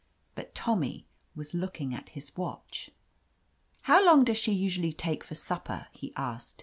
But 0.33 0.55
Tommy 0.55 1.05
was 1.35 1.53
looking 1.53 1.93
at 1.93 2.09
his 2.09 2.35
watch. 2.35 2.89
"How 3.81 4.03
long 4.03 4.23
does 4.23 4.37
she 4.37 4.51
usually 4.51 4.93
take 4.93 5.23
for 5.23 5.35
sup 5.35 5.65
per?" 5.65 5.85
he 5.91 6.11
asked. 6.15 6.59